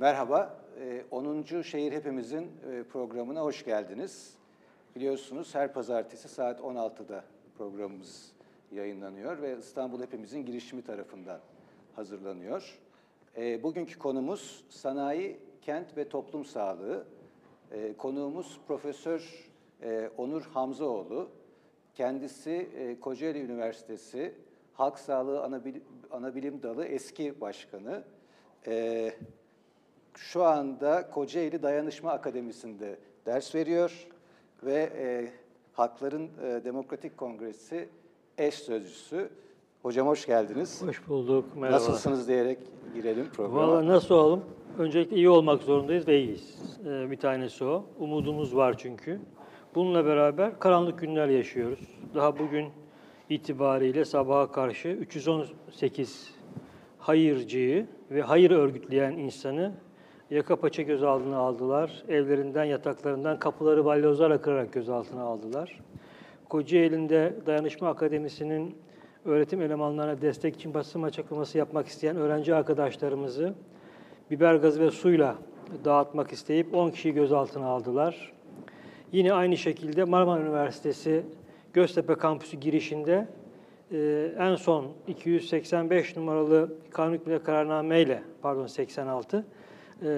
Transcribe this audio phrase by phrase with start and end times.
[0.00, 1.62] Merhaba, e, 10.
[1.62, 4.34] Şehir Hepimizin e, programına hoş geldiniz.
[4.96, 7.24] Biliyorsunuz her pazartesi saat 16'da
[7.58, 8.32] programımız
[8.72, 11.40] yayınlanıyor ve İstanbul Hepimizin girişimi tarafından
[11.96, 12.78] hazırlanıyor.
[13.36, 17.04] E, bugünkü konumuz sanayi, kent ve toplum sağlığı.
[17.72, 19.50] E, konuğumuz Profesör
[19.82, 21.28] e, Onur Hamzaoğlu.
[21.94, 24.34] Kendisi e, Kocaeli Üniversitesi
[24.72, 28.04] Halk Sağlığı Anabil Anabilim Dalı eski başkanı.
[28.66, 29.12] E,
[30.14, 34.06] şu anda Kocaeli Dayanışma Akademisi'nde ders veriyor
[34.62, 35.30] ve e,
[35.72, 37.88] Hakların e, Demokratik Kongresi
[38.38, 39.28] eş sözcüsü.
[39.82, 40.82] Hocam hoş geldiniz.
[40.82, 41.76] Hoş bulduk, merhaba.
[41.76, 42.58] Nasılsınız diyerek
[42.94, 43.68] girelim programa.
[43.68, 44.44] Valla nasıl olalım?
[44.78, 46.78] Öncelikle iyi olmak zorundayız ve iyiyiz.
[46.86, 47.84] Ee, bir tanesi o.
[47.98, 49.20] Umudumuz var çünkü.
[49.74, 51.80] Bununla beraber karanlık günler yaşıyoruz.
[52.14, 52.66] Daha bugün
[53.28, 56.34] itibariyle sabaha karşı 318
[56.98, 59.72] hayırcıyı ve hayır örgütleyen insanı
[60.30, 62.02] yaka paça gözaltına aldılar.
[62.08, 65.80] Evlerinden, yataklarından kapıları balyozlarla kırarak gözaltına aldılar.
[66.48, 68.76] Kocaeli'nde Dayanışma Akademisi'nin
[69.24, 73.54] öğretim elemanlarına destek için basın açıklaması yapmak isteyen öğrenci arkadaşlarımızı
[74.30, 75.34] biber gazı ve suyla
[75.84, 78.32] dağıtmak isteyip 10 kişiyi gözaltına aldılar.
[79.12, 81.22] Yine aynı şekilde Marmara Üniversitesi
[81.72, 83.28] Göztepe kampüsü girişinde
[83.92, 89.44] e, en son 285 numaralı kanun hükmünde kararname ile, pardon 86,
[90.02, 90.10] e,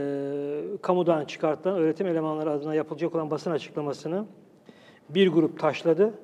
[0.83, 4.25] kamudan çıkartılan öğretim elemanları adına yapılacak olan basın açıklamasını
[5.09, 6.15] bir grup taşladı.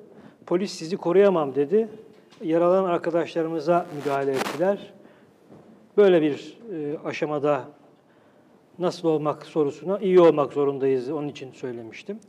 [0.45, 1.87] Polis sizi koruyamam dedi.
[2.43, 4.93] Yaralanan arkadaşlarımıza müdahale ettiler.
[5.97, 7.63] Böyle bir e, aşamada
[8.79, 11.09] nasıl olmak sorusuna iyi olmak zorundayız.
[11.09, 12.19] Onun için söylemiştim.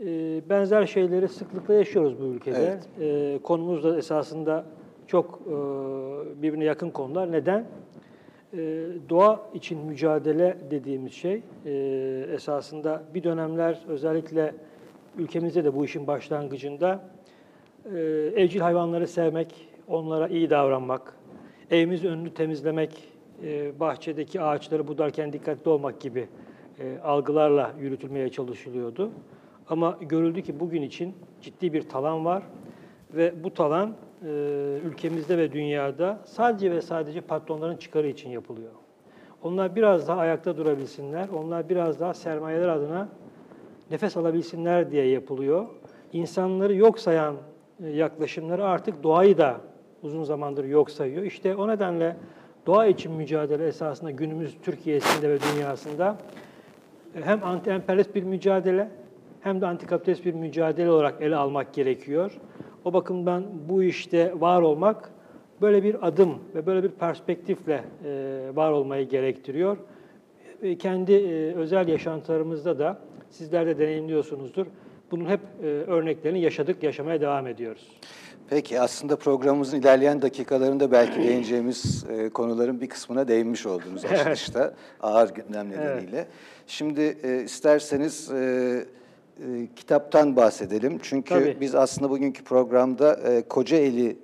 [0.00, 0.04] E,
[0.48, 2.80] benzer şeyleri sıklıkla yaşıyoruz bu ülkede.
[3.00, 4.66] E, konumuz da esasında
[5.06, 5.52] çok e,
[6.42, 7.32] birbirine yakın konular.
[7.32, 7.66] Neden?
[8.52, 8.58] E,
[9.08, 11.72] doğa için mücadele dediğimiz şey e,
[12.34, 14.54] esasında bir dönemler özellikle
[15.18, 17.04] ülkemizde de bu işin başlangıcında
[17.94, 17.98] e,
[18.36, 21.16] evcil hayvanları sevmek, onlara iyi davranmak,
[21.70, 23.04] evimiz önünü temizlemek,
[23.44, 26.28] e, bahçedeki ağaçları budarken dikkatli olmak gibi
[27.04, 29.10] algılarla yürütülmeye çalışılıyordu.
[29.68, 32.42] Ama görüldü ki bugün için ciddi bir talan var
[33.14, 34.28] ve bu talan e,
[34.84, 38.70] ülkemizde ve dünyada sadece ve sadece patronların çıkarı için yapılıyor.
[39.42, 43.08] Onlar biraz daha ayakta durabilsinler, onlar biraz daha sermayeler adına
[43.90, 45.66] nefes alabilsinler diye yapılıyor.
[46.12, 47.36] İnsanları yok sayan
[47.84, 49.60] e, yaklaşımları artık doğayı da
[50.02, 51.22] uzun zamandır yok sayıyor.
[51.22, 52.16] İşte o nedenle
[52.66, 56.16] doğa için mücadele esasında günümüz Türkiye'sinde ve dünyasında
[57.14, 58.90] e, hem anti-emperyalist bir mücadele
[59.40, 62.32] hem de antikapitalist bir mücadele olarak ele almak gerekiyor.
[62.88, 65.10] O bakımdan bu işte var olmak
[65.60, 68.10] böyle bir adım ve böyle bir perspektifle e,
[68.54, 69.76] var olmayı gerektiriyor.
[70.78, 71.14] Kendi
[71.56, 72.98] özel yaşantılarımızda da
[73.30, 74.66] sizler de deneyimliyorsunuzdur.
[75.10, 75.40] Bunun hep
[75.86, 77.88] örneklerini yaşadık, yaşamaya devam ediyoruz.
[78.50, 85.34] Peki aslında programımızın ilerleyen dakikalarında belki değineceğimiz e, konuların bir kısmına değinmiş oldunuz açılışta ağır
[85.34, 86.16] gündem nedeniyle.
[86.16, 86.26] Evet.
[86.66, 88.84] Şimdi e, isterseniz e,
[89.38, 90.98] e, kitaptan bahsedelim.
[91.02, 91.56] Çünkü Tabii.
[91.60, 94.16] biz aslında bugünkü programda e, Kocaeli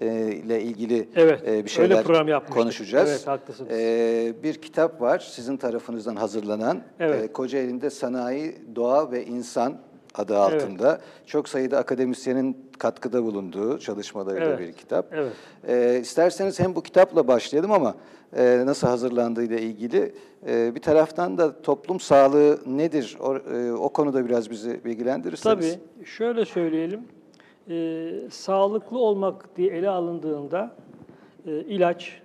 [0.00, 3.10] e, ile ilgili evet, e, bir şeyler program konuşacağız.
[3.10, 3.70] Evet, haklısınız.
[3.70, 6.82] E, bir kitap var sizin tarafınızdan hazırlanan.
[7.00, 7.24] Evet.
[7.24, 9.78] E, Kocaeli'nde Sanayi, Doğa ve İnsan
[10.16, 11.26] adı altında evet.
[11.26, 14.58] çok sayıda akademisyenin katkıda bulunduğu çalışmalarıyla evet.
[14.58, 15.06] bir kitap.
[15.12, 15.32] Evet.
[15.68, 17.94] E, isterseniz hem bu kitapla başlayalım ama
[18.36, 20.14] e, nasıl hazırlandığıyla ilgili
[20.46, 25.72] e, bir taraftan da toplum sağlığı nedir o, e, o konuda biraz bizi bilgilendirirseniz.
[25.72, 27.00] Tabii şöyle söyleyelim
[27.70, 30.76] e, sağlıklı olmak diye ele alındığında
[31.46, 32.20] e, ilaç,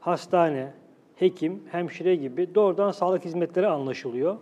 [0.00, 0.72] hastane,
[1.16, 4.36] hekim, hemşire gibi doğrudan sağlık hizmetleri anlaşılıyor.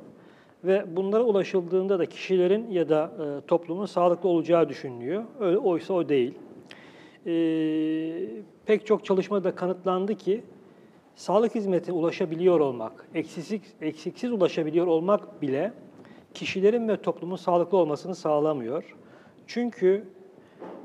[0.65, 5.25] Ve bunlara ulaşıldığında da kişilerin ya da e, toplumun sağlıklı olacağı düşünülüyor.
[5.41, 6.35] Öyle, oysa o değil.
[7.27, 7.33] E,
[8.67, 10.43] pek çok çalışmada kanıtlandı ki
[11.17, 15.73] sağlık hizmetine ulaşabiliyor olmak, eksiksiz, eksiksiz ulaşabiliyor olmak bile
[16.35, 18.97] kişilerin ve toplumun sağlıklı olmasını sağlamıyor.
[19.47, 20.05] Çünkü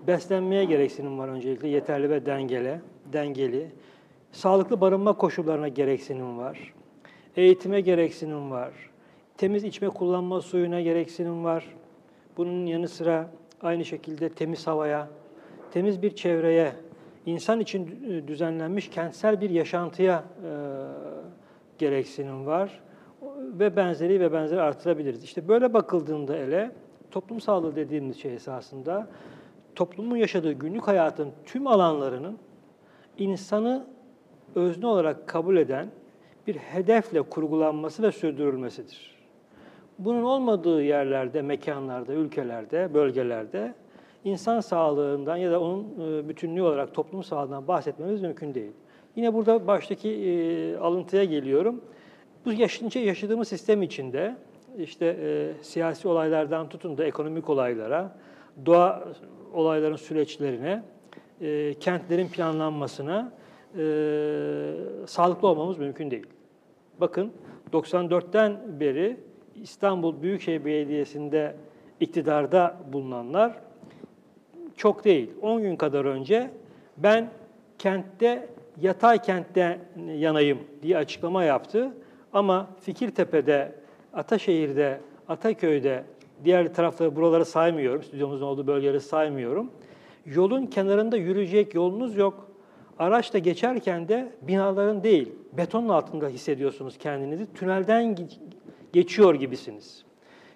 [0.07, 2.80] beslenmeye gereksinim var öncelikle yeterli ve dengeli,
[3.13, 3.71] dengeli.
[4.31, 6.74] Sağlıklı barınma koşullarına gereksinim var.
[7.36, 8.93] Eğitime gereksinim var.
[9.44, 11.66] Temiz içme kullanma suyuna gereksinim var.
[12.38, 13.30] Bunun yanı sıra
[13.62, 15.07] aynı şekilde temiz havaya,
[15.72, 16.74] temiz bir çevreye,
[17.25, 17.88] insan için
[18.28, 20.51] düzenlenmiş kentsel bir yaşantıya e,
[21.78, 22.81] gereksinim var
[23.60, 25.24] ve benzeri ve benzeri artırabiliriz.
[25.24, 26.72] İşte böyle bakıldığında ele
[27.12, 29.07] toplum sağlığı dediğimiz şey esasında
[29.75, 32.38] toplumun yaşadığı günlük hayatın tüm alanlarının
[33.18, 33.86] insanı
[34.56, 35.88] özne olarak kabul eden
[36.48, 39.12] bir hedefle kurgulanması ve sürdürülmesidir.
[40.00, 43.74] Bunun olmadığı yerlerde, mekanlarda, ülkelerde, bölgelerde
[44.24, 48.72] insan sağlığından ya da onun e, bütünlüğü olarak toplum sağlığından bahsetmemiz mümkün değil.
[49.16, 51.81] Yine burada baştaki e, alıntıya geliyorum.
[52.45, 54.36] Bu yaşınca yaşadığımız sistem içinde
[54.78, 58.16] işte e, siyasi olaylardan tutun da ekonomik olaylara,
[58.66, 59.04] doğa
[59.54, 60.84] olayların süreçlerine,
[61.42, 63.31] e, kentlerin planlanmasına
[63.78, 63.84] e,
[65.06, 66.28] sağlıklı olmamız mümkün değil.
[67.00, 67.31] Bakın
[67.74, 69.18] 94'ten beri
[69.61, 71.55] İstanbul Büyükşehir Belediyesi'nde
[72.00, 73.53] iktidarda bulunanlar
[74.77, 75.29] çok değil.
[75.41, 76.51] 10 gün kadar önce
[76.97, 77.29] ben
[77.79, 78.50] kentte
[78.81, 79.79] yatay kentte
[80.15, 81.94] yanayım diye açıklama yaptı.
[82.33, 83.71] Ama Fikirtepe'de,
[84.13, 86.03] Ataşehir'de, Ataköy'de,
[86.44, 89.71] diğer tarafları buraları saymıyorum, stüdyomuzun olduğu bölgeleri saymıyorum.
[90.25, 92.47] Yolun kenarında yürüyecek yolunuz yok.
[92.99, 97.53] Araçta geçerken de binaların değil, betonun altında hissediyorsunuz kendinizi.
[97.53, 98.15] Tünelden
[98.94, 100.04] geçiyor gibisiniz.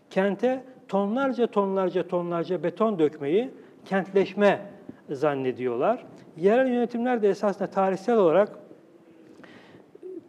[0.10, 3.52] Kente tonlarca tonlarca tonlarca beton dökmeyi
[3.86, 4.62] kentleşme
[5.10, 6.06] zannediyorlar.
[6.38, 8.60] Yerel yönetimler de esasında tarihsel olarak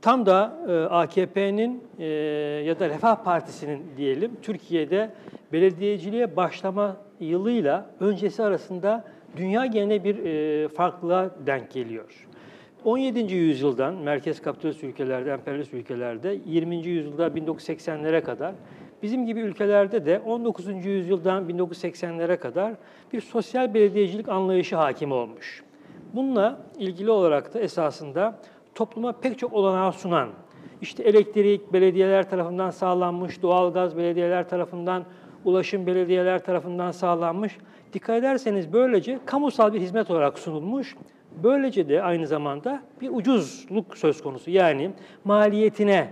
[0.02, 2.04] tam da e, AKP'nin e,
[2.66, 5.10] ya da Refah Partisi'nin diyelim Türkiye'de
[5.52, 9.04] belediyeciliğe başlama yılıyla öncesi arasında
[9.36, 12.27] dünya genelinde bir e, farklılığa denk geliyor.
[12.84, 13.34] 17.
[13.34, 16.76] yüzyıldan merkez kapitalist ülkelerde, emperyalist ülkelerde 20.
[16.76, 18.54] yüzyılda 1980'lere kadar
[19.02, 20.86] bizim gibi ülkelerde de 19.
[20.86, 22.74] yüzyıldan 1980'lere kadar
[23.12, 25.62] bir sosyal belediyecilik anlayışı hakim olmuş.
[26.14, 28.38] Bununla ilgili olarak da esasında
[28.74, 30.28] topluma pek çok olanağı sunan,
[30.80, 35.04] işte elektrik belediyeler tarafından sağlanmış, doğalgaz belediyeler tarafından,
[35.44, 37.58] ulaşım belediyeler tarafından sağlanmış.
[37.92, 40.96] Dikkat ederseniz böylece kamusal bir hizmet olarak sunulmuş.
[41.42, 44.50] Böylece de aynı zamanda bir ucuzluk söz konusu.
[44.50, 44.90] Yani
[45.24, 46.08] maliyetine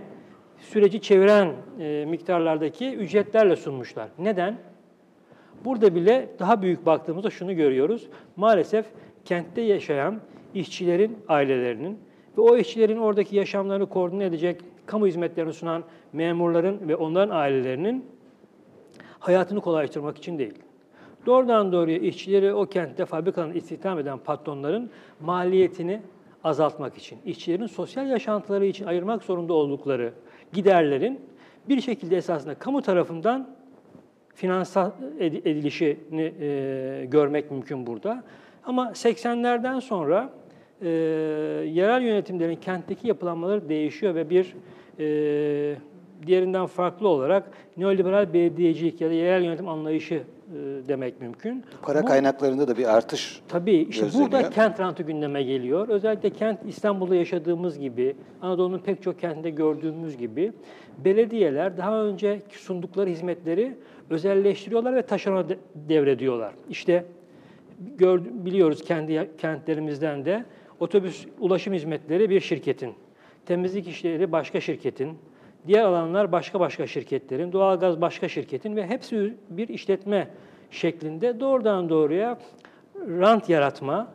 [0.59, 4.09] süreci çeviren e, miktarlardaki ücretlerle sunmuşlar.
[4.19, 4.57] Neden?
[5.65, 8.07] Burada bile daha büyük baktığımızda şunu görüyoruz.
[8.35, 8.85] Maalesef
[9.25, 10.21] kentte yaşayan
[10.53, 11.99] işçilerin ailelerinin
[12.37, 18.05] ve o işçilerin oradaki yaşamlarını koordine edecek, kamu hizmetlerini sunan memurların ve onların ailelerinin
[19.19, 20.53] hayatını kolaylaştırmak için değil.
[21.27, 24.89] Doğrudan doğruya işçileri o kentte fabrikanın istihdam eden patronların
[25.21, 26.01] maliyetini
[26.43, 30.13] azaltmak için, işçilerin sosyal yaşantıları için ayırmak zorunda oldukları
[30.53, 31.19] giderlerin
[31.69, 33.47] bir şekilde esasında kamu tarafından
[34.35, 38.23] finansal edilişini e, görmek mümkün burada.
[38.65, 40.29] Ama 80'lerden sonra
[40.81, 40.87] e,
[41.67, 44.55] yerel yönetimlerin kentteki yapılanmaları değişiyor ve bir
[44.99, 45.75] e,
[46.27, 50.23] diğerinden farklı olarak neoliberal belediyecilik ya da yerel yönetim anlayışı
[50.87, 51.63] demek mümkün.
[51.81, 54.31] Para Bu, kaynaklarında da bir artış Tabii işte gözleniyor.
[54.31, 55.87] burada kent rantı gündeme geliyor.
[55.87, 60.53] Özellikle kent İstanbul'da yaşadığımız gibi, Anadolu'nun pek çok kentinde gördüğümüz gibi
[61.05, 63.73] belediyeler daha önce sundukları hizmetleri
[64.09, 65.45] özelleştiriyorlar ve taşerona
[65.75, 66.53] devrediyorlar.
[66.69, 67.05] İşte
[67.97, 70.45] gör, biliyoruz kendi kentlerimizden de
[70.79, 72.93] otobüs ulaşım hizmetleri bir şirketin,
[73.45, 75.17] temizlik işleri başka şirketin,
[75.67, 80.27] diğer alanlar başka başka şirketlerin, doğalgaz başka şirketin ve hepsi bir işletme
[80.71, 82.37] şeklinde doğrudan doğruya
[82.95, 84.07] rant yaratma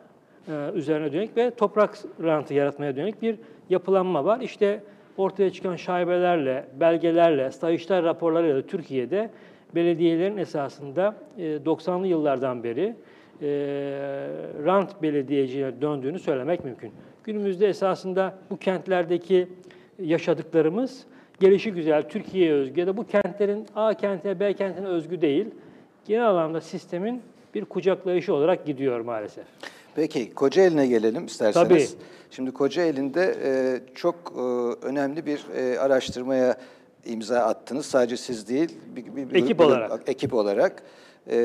[0.48, 3.36] e, üzerine dönük ve toprak rantı yaratmaya dönük bir
[3.70, 4.40] yapılanma var.
[4.40, 4.80] İşte
[5.16, 9.30] ortaya çıkan şaibelerle, belgelerle, Sayıştay raporlarıyla Türkiye'de
[9.74, 12.96] belediyelerin esasında e, 90'lı yıllardan beri
[13.42, 13.48] e,
[14.64, 16.92] rant belediyeciliğine döndüğünü söylemek mümkün.
[17.24, 19.48] Günümüzde esasında bu kentlerdeki
[19.98, 21.06] yaşadıklarımız
[21.40, 25.46] gelişi güzel, Türkiye'ye özgü ya da bu kentlerin A kentine, B kentine özgü değil.
[26.04, 27.22] Genel anlamda sistemin
[27.54, 29.44] bir kucaklayışı olarak gidiyor maalesef.
[29.94, 31.68] Peki Kocaeli'ne gelelim isterseniz.
[31.68, 31.86] Tabii.
[32.30, 34.40] Şimdi Kocaeli'nde e, çok e,
[34.86, 36.56] önemli bir e, araştırmaya
[37.04, 37.86] imza attınız.
[37.86, 40.02] Sadece siz değil, bir, bir, bir Ekip grup- olarak.
[40.08, 40.82] Ekip olarak.
[41.30, 41.36] E,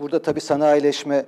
[0.00, 1.24] burada tabii sanayileşme,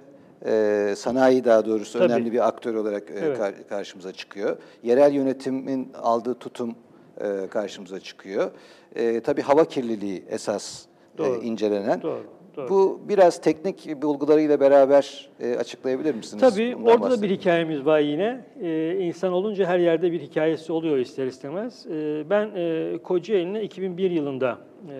[0.46, 2.12] e, sanayi daha doğrusu Tabii.
[2.12, 3.38] önemli bir aktör olarak e, Evet.
[3.38, 4.56] kar- karşımıza çıkıyor.
[4.82, 6.74] Yerel yönetimin aldığı tutum
[7.20, 8.50] e, karşımıza çıkıyor.
[8.96, 11.42] E, tabii hava kirliliği esas e, Doğru.
[11.42, 12.02] incelenen.
[12.02, 12.22] Doğru,
[12.56, 12.68] doğru.
[12.68, 16.40] Bu biraz teknik bulgularıyla beraber e, açıklayabilir misiniz?
[16.40, 18.44] Tabii Bundan orada da bir hikayemiz var yine.
[18.62, 21.86] Ee, insan olunca her yerde bir hikayesi oluyor ister istemez.
[21.86, 24.58] Ee, ben e, Kocaeli'ne 2001 yılında
[24.90, 24.94] e,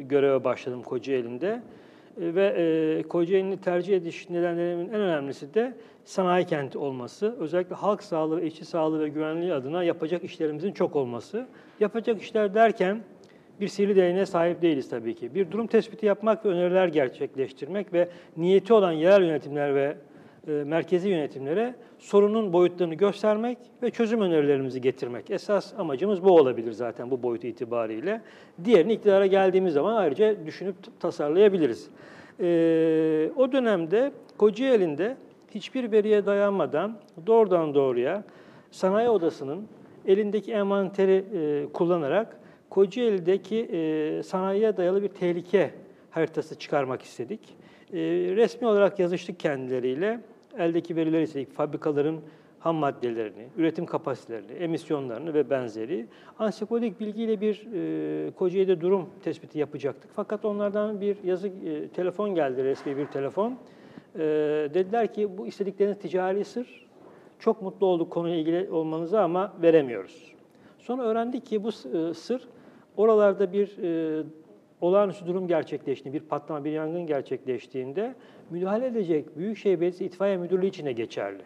[0.00, 1.62] göreve başladım Kocaeli'nde.
[2.20, 5.72] E, ve e, Kocaeli'ni tercih ediş nedenlerimin en önemlisi de
[6.06, 7.36] sanayi kenti olması.
[7.38, 11.46] Özellikle halk sağlığı, işçi sağlığı ve güvenliği adına yapacak işlerimizin çok olması.
[11.80, 13.00] Yapacak işler derken
[13.60, 15.34] bir sihirli değneğe sahip değiliz tabii ki.
[15.34, 19.96] Bir durum tespiti yapmak ve öneriler gerçekleştirmek ve niyeti olan yerel yönetimler ve
[20.48, 25.30] e, merkezi yönetimlere sorunun boyutlarını göstermek ve çözüm önerilerimizi getirmek.
[25.30, 28.22] Esas amacımız bu olabilir zaten bu boyut itibariyle.
[28.64, 31.90] Diğerini iktidara geldiğimiz zaman ayrıca düşünüp tasarlayabiliriz.
[32.40, 35.16] E, o dönemde Kocaeli'nde
[35.56, 38.24] hiçbir veriye dayanmadan doğrudan doğruya
[38.70, 39.68] sanayi odasının
[40.06, 45.70] elindeki envanteri e, kullanarak Kocaeli'deki e, sanayiye dayalı bir tehlike
[46.10, 47.40] haritası çıkarmak istedik.
[47.92, 47.98] E,
[48.36, 50.20] resmi olarak yazıştık kendileriyle.
[50.58, 51.52] Eldeki verileri istedik.
[51.52, 52.20] Fabrikaların
[52.60, 56.06] ham maddelerini, üretim kapasitelerini, emisyonlarını ve benzeri.
[56.38, 60.10] Ansiklopik bilgiyle bir e, Kocaeli'de durum tespiti yapacaktık.
[60.14, 63.58] Fakat onlardan bir yazı, e, telefon geldi, resmi bir telefon.
[64.18, 64.24] E,
[64.74, 66.86] dediler ki bu istedikleriniz ticari sır.
[67.38, 70.32] Çok mutlu olduk konuyla ilgili olmanıza ama veremiyoruz.
[70.78, 72.48] Sonra öğrendik ki bu e, sır
[72.96, 74.22] oralarda bir e,
[74.80, 78.14] olağanüstü durum gerçekleştiğinde, bir patlama, bir yangın gerçekleştiğinde
[78.50, 81.42] müdahale edecek Büyükşehir Belediyesi İtfaiye Müdürlüğü için de geçerli.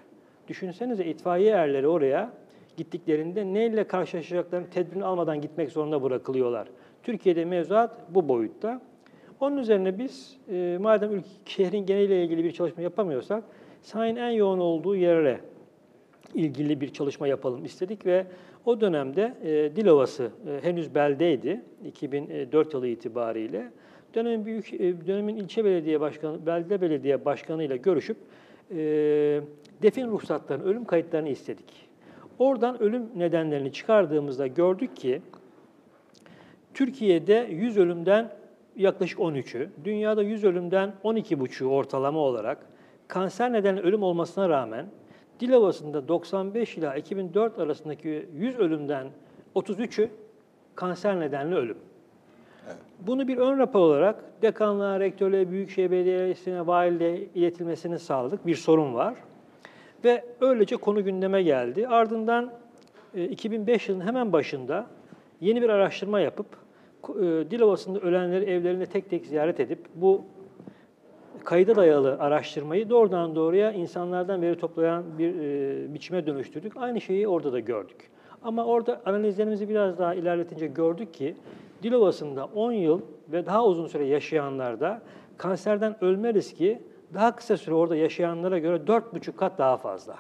[0.49, 2.33] Düşünsenize itfaiye erleri oraya
[2.77, 6.69] gittiklerinde neyle karşılaşacaklarını tedbirini almadan gitmek zorunda bırakılıyorlar.
[7.03, 8.81] Türkiye'de mevzuat bu boyutta.
[9.41, 13.45] Onun üzerine biz e, madem ülke, şehrin geneliyle ilgili bir çalışma yapamıyorsak
[13.83, 15.41] sanayinin en yoğun olduğu yere
[16.35, 18.27] ilgili bir çalışma yapalım istedik ve
[18.65, 23.71] o dönemde e, Dilovası e, henüz beldeydi 2004 yılı itibariyle.
[24.15, 28.17] Dönemin büyük e, dönemin ilçe belediye başkanı, belde belediye başkanı ile görüşüp
[28.71, 28.77] e,
[29.83, 31.91] defin ruhsatlarını, ölüm kayıtlarını istedik.
[32.39, 35.23] Oradan ölüm nedenlerini çıkardığımızda gördük ki
[36.75, 38.40] Türkiye'de 100 ölümden
[38.81, 42.59] yaklaşık 13'ü, dünyada 100 ölümden 12,5'u ortalama olarak
[43.09, 44.87] kanser nedeniyle ölüm olmasına rağmen
[45.41, 49.07] Dilovası'nda 95 ila 2004 arasındaki 100 ölümden
[49.55, 50.09] 33'ü
[50.75, 51.79] kanser nedenli ölüm.
[53.01, 58.47] Bunu bir ön rapor olarak dekanlığa, rektörlüğe, büyükşehir belediyesine, valiliğe iletilmesini sağladık.
[58.47, 59.15] Bir sorun var.
[60.05, 61.89] Ve öylece konu gündeme geldi.
[61.89, 62.53] Ardından
[63.15, 64.87] 2005 yılının hemen başında
[65.41, 66.70] yeni bir araştırma yapıp e,
[67.51, 70.25] Dilovası'nda ölenleri evlerinde tek tek ziyaret edip bu
[71.45, 76.77] kayda dayalı araştırmayı doğrudan doğruya insanlardan veri toplayan bir e, biçime dönüştürdük.
[76.77, 78.11] Aynı şeyi orada da gördük.
[78.43, 81.37] Ama orada analizlerimizi biraz daha ilerletince gördük ki
[81.83, 83.01] Dilovası'nda 10 yıl
[83.33, 85.03] ve daha uzun süre yaşayanlarda
[85.37, 86.83] kanserden ölme riski
[87.15, 90.17] daha kısa süre orada yaşayanlara göre 4,5 kat daha fazla.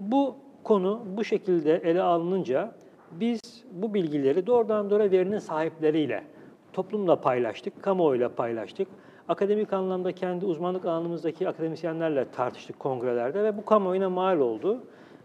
[0.00, 2.72] Bu konu bu şekilde ele alınınca
[3.10, 6.24] biz bu bilgileri doğrudan doğruya verinin sahipleriyle,
[6.72, 8.88] toplumla paylaştık, kamuoyuyla paylaştık.
[9.28, 14.78] Akademik anlamda kendi uzmanlık alanımızdaki akademisyenlerle tartıştık kongrelerde ve bu kamuoyuna mal oldu.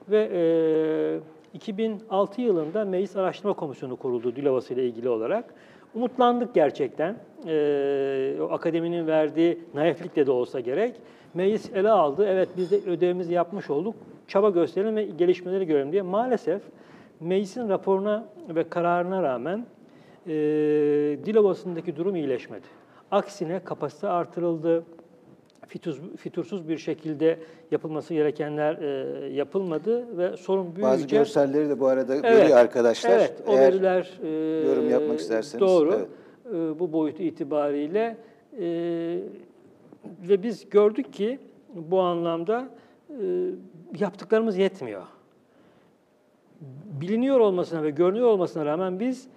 [0.09, 5.53] Ve e, 2006 yılında Meclis Araştırma Komisyonu kuruldu Dilovası ile ilgili olarak.
[5.95, 7.15] Umutlandık gerçekten.
[7.47, 10.95] E, o akademinin verdiği naiflikle de olsa gerek.
[11.33, 12.25] Meclis ele aldı.
[12.27, 13.95] Evet biz de ödevimizi yapmış olduk.
[14.27, 16.01] Çaba gösterelim ve gelişmeleri görelim diye.
[16.01, 16.61] Maalesef
[17.19, 19.65] meclisin raporuna ve kararına rağmen
[20.27, 20.33] e,
[21.25, 22.67] Dilovası'ndaki durum iyileşmedi.
[23.11, 24.83] Aksine kapasite artırıldı.
[25.67, 27.39] Fituz, fitursuz bir şekilde
[27.71, 30.93] yapılması gerekenler e, yapılmadı ve sorun büyüyünce...
[30.93, 33.11] Bazı görselleri de bu arada evet, görüyor arkadaşlar.
[33.11, 34.27] Evet, o Eğer veriler e,
[34.67, 35.61] yorum yapmak isterseniz.
[35.61, 35.93] doğru.
[35.95, 36.07] Evet.
[36.55, 38.17] E, bu boyutu itibariyle
[38.59, 38.67] e,
[40.29, 41.39] ve biz gördük ki
[41.75, 42.69] bu anlamda
[43.09, 43.15] e,
[43.99, 45.03] yaptıklarımız yetmiyor.
[47.01, 49.27] Biliniyor olmasına ve görünüyor olmasına rağmen biz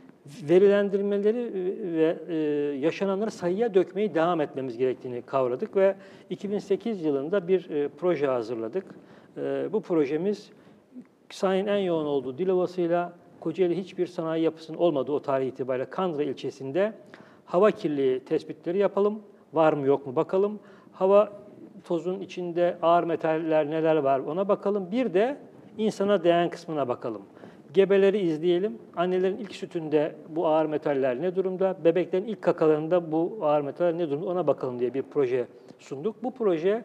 [0.42, 1.52] verilendirmeleri
[1.96, 2.34] ve e,
[2.78, 5.96] yaşananları sayıya dökmeyi devam etmemiz gerektiğini kavradık ve
[6.30, 8.84] 2008 yılında bir e, proje hazırladık.
[9.36, 10.50] E, bu projemiz
[11.30, 16.92] sanayinin en yoğun olduğu Dilovası'yla Kocaeli hiçbir sanayi yapısının olmadığı o tarih itibariyle Kandıra ilçesinde
[17.44, 19.22] hava kirliliği tespitleri yapalım.
[19.52, 20.60] Var mı yok mu bakalım.
[20.92, 21.32] Hava
[21.84, 24.90] tozun içinde ağır metaller neler var ona bakalım.
[24.90, 25.36] Bir de
[25.78, 27.22] insana değen kısmına bakalım.
[27.74, 28.78] Gebeleri izleyelim.
[28.96, 31.76] Annelerin ilk sütünde bu ağır metaller ne durumda?
[31.84, 34.26] Bebeklerin ilk kakalarında bu ağır metaller ne durumda?
[34.26, 35.46] Ona bakalım diye bir proje
[35.78, 36.22] sunduk.
[36.22, 36.84] Bu proje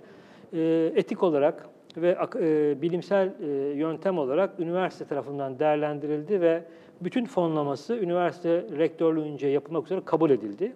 [0.54, 6.64] e, etik olarak ve e, bilimsel e, yöntem olarak üniversite tarafından değerlendirildi ve
[7.02, 10.74] bütün fonlaması üniversite rektörlüğünce yapılmak üzere kabul edildi.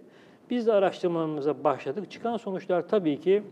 [0.49, 2.11] Biz de araştırmalarımıza başladık.
[2.11, 3.43] Çıkan sonuçlar tabii ki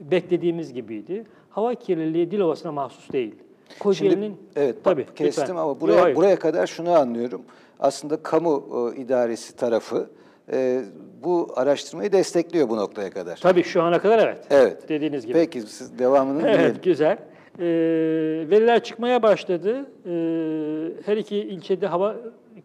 [0.00, 1.24] beklediğimiz gibiydi.
[1.50, 3.34] Hava kirliliği Dilovası'na mahsus değil.
[3.78, 5.56] Kocaeli'nin Şimdi, evet tabii kestim lütfen.
[5.56, 7.42] ama buraya Yok, buraya kadar şunu anlıyorum.
[7.80, 8.64] Aslında kamu
[8.96, 10.10] e, idaresi tarafı
[10.52, 10.82] e,
[11.24, 13.36] bu araştırmayı destekliyor bu noktaya kadar.
[13.36, 14.46] Tabii şu ana kadar evet.
[14.50, 14.88] Evet.
[14.88, 15.32] Dediğiniz gibi.
[15.32, 16.48] Peki siz devamını.
[16.48, 17.18] Evet, güzel.
[17.58, 17.64] Ee,
[18.50, 19.86] veriler çıkmaya başladı.
[20.06, 20.10] Ee,
[21.06, 22.16] her iki ilçede hava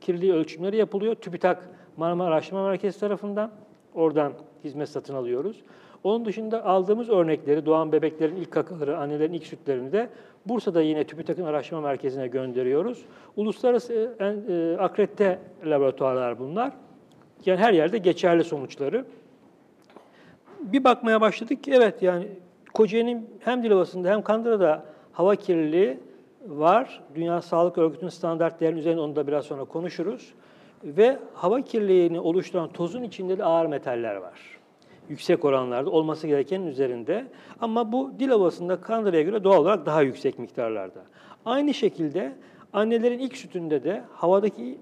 [0.02, 1.16] kirliliği ölçümleri yapılıyor.
[1.16, 3.52] TÜBİTAK Marmara Araştırma Merkezi tarafından.
[3.96, 4.34] Oradan
[4.64, 5.64] hizmet satın alıyoruz.
[6.04, 10.10] Onun dışında aldığımız örnekleri, doğan bebeklerin ilk kakaları, annelerin ilk sütlerini de
[10.50, 13.06] Bursa'da yine TÜBİTAK'ın araştırma merkezine gönderiyoruz.
[13.36, 16.72] Uluslararası e, e, akredite laboratuvarlar bunlar.
[17.46, 19.06] Yani her yerde geçerli sonuçları.
[20.60, 22.28] Bir bakmaya başladık ki evet yani
[22.74, 26.00] Kocaeli'nin hem Dilovası'nda hem Kandıra'da hava kirliliği
[26.48, 27.04] var.
[27.16, 30.34] Dünya Sağlık Örgütü'nün standartlarının üzerine onu da biraz sonra konuşuruz.
[30.84, 34.57] Ve hava kirliliğini oluşturan tozun içinde de ağır metaller var.
[35.10, 37.26] Yüksek oranlarda olması gerekenin üzerinde.
[37.62, 41.00] Ama bu Dilovası'nda Kandıra'ya göre doğal olarak daha yüksek miktarlarda.
[41.46, 42.36] Aynı şekilde
[42.74, 44.78] annelerin ilk sütünde de havadaki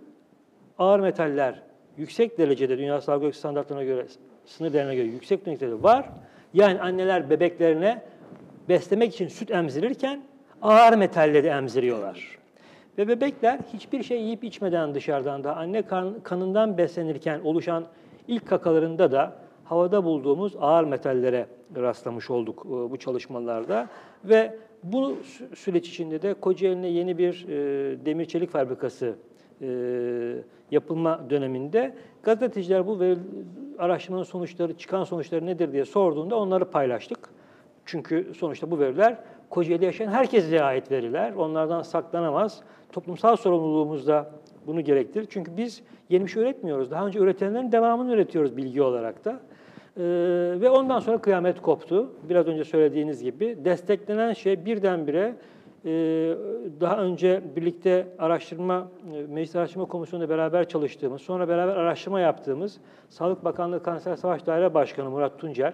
[0.80, 1.62] ağır metaller
[1.98, 4.06] yüksek derecede Dünya Sağlık Örgütü standartlarına göre,
[4.46, 6.10] sınır değerine göre yüksek derecede var.
[6.54, 8.02] Yani anneler bebeklerine
[8.70, 10.22] beslemek için süt emzirirken
[10.62, 12.38] ağır metalleri emziriyorlar.
[12.98, 17.86] Ve bebekler hiçbir şey yiyip içmeden dışarıdan da anne kan, kanından beslenirken oluşan
[18.28, 19.34] ilk kakalarında da
[19.66, 23.88] havada bulduğumuz ağır metallere rastlamış olduk e, bu çalışmalarda.
[24.24, 25.18] Ve bu
[25.56, 29.16] süreç içinde de Kocaeli'ne yeni bir e, demir çelik fabrikası
[29.62, 29.68] e,
[30.72, 33.00] yapılma döneminde gazeteciler bu
[33.80, 37.30] araştırmanın sonuçları, çıkan sonuçları nedir diye sorduğunda onları paylaştık.
[37.86, 39.18] Çünkü sonuçta bu veriler
[39.50, 41.34] Kocaeli'de yaşayan herkese ait veriler.
[41.34, 42.62] Onlardan saklanamaz.
[42.92, 44.32] Toplumsal sorumluluğumuz da
[44.68, 45.28] bunu gerektirir.
[45.30, 46.92] Çünkü biz yeni bir şey üretmiyoruz.
[46.92, 49.40] Daha önce üretenlerin devamını üretiyoruz bilgi olarak da.
[49.98, 50.02] Ee,
[50.62, 52.10] ve ondan sonra kıyamet koptu.
[52.30, 53.58] Biraz önce söylediğiniz gibi.
[53.66, 55.36] Desteklenen şey birdenbire
[55.86, 55.92] e,
[56.82, 62.78] daha önce birlikte araştırma, e, Meclis Araştırma Komisyonu'nda beraber çalıştığımız, sonra beraber araştırma yaptığımız
[63.10, 65.74] Sağlık Bakanlığı Kanser Savaş Daire Başkanı Murat Tuncer,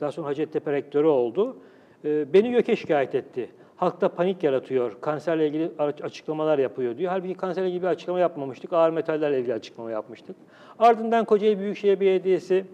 [0.00, 1.56] daha sonra Hacettepe Rektörü oldu.
[2.04, 3.48] E, beni YÖK'e şikayet etti.
[3.76, 7.12] Halkta panik yaratıyor, kanserle ilgili açıklamalar yapıyor diyor.
[7.12, 10.36] Halbuki kanserle ilgili bir açıklama yapmamıştık, ağır metallerle ilgili açıklama yapmıştık.
[10.78, 12.64] Ardından Kocaeli Büyükşehir Belediyesi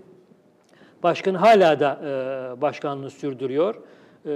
[1.03, 3.75] Başkanı hala da e, başkanlığı sürdürüyor.
[3.75, 4.31] E,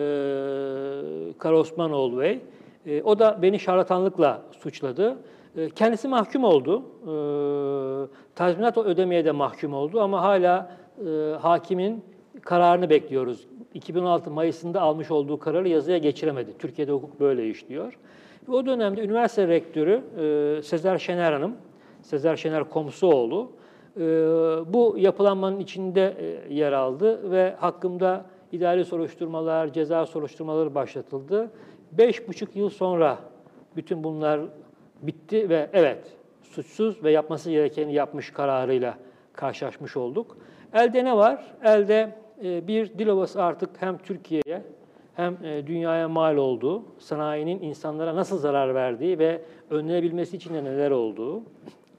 [1.39, 2.41] Kara Osmanoğlu Bey.
[2.87, 5.17] E, o da beni şarlatanlıkla suçladı.
[5.57, 6.83] E, kendisi mahkum oldu.
[7.03, 7.15] E,
[8.35, 12.05] tazminat ödemeye de mahkum oldu ama hala e, hakimin
[12.43, 13.47] kararını bekliyoruz.
[13.75, 16.59] 2016 Mayıs'ında almış olduğu kararı yazıya geçiremedi.
[16.59, 17.99] Türkiye'de hukuk böyle işliyor.
[18.49, 20.03] O dönemde üniversite rektörü
[20.59, 21.57] e, Sezer Şener Hanım,
[22.03, 23.51] Sezer Şener Komsuoğlu,
[24.67, 31.51] bu yapılanmanın içinde e, yer aldı ve hakkımda idari soruşturmalar, ceza soruşturmaları başlatıldı.
[31.93, 33.19] Beş buçuk yıl sonra
[33.77, 34.41] bütün bunlar
[35.03, 38.95] bitti ve evet suçsuz ve yapması gerekeni yapmış kararıyla
[39.33, 40.37] karşılaşmış olduk.
[40.73, 41.45] Elde ne var?
[41.65, 44.63] Elde e, bir dil artık hem Türkiye'ye
[45.15, 50.91] hem e, dünyaya mal olduğu, sanayinin insanlara nasıl zarar verdiği ve önlenebilmesi için de neler
[50.91, 51.43] olduğu,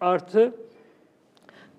[0.02, 0.65] artı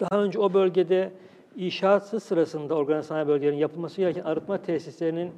[0.01, 1.13] daha önce o bölgede
[1.57, 5.33] inşaatı sırasında organize sanayi bölgelerinin yapılması gereken arıtma tesislerinin